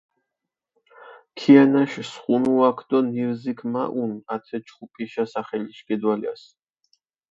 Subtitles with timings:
[1.37, 6.43] ქიანაშ სხუნუაქ დო ნირზიქ მაჸუნჷ ათე ჩხუპიშა სახელიშ გედვალას.